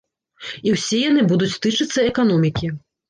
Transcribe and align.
І 0.69 0.71
ўсе 0.75 1.01
яны 1.09 1.21
будуць 1.33 1.53
тычыцца 1.67 2.07
эканомікі. 2.09 2.73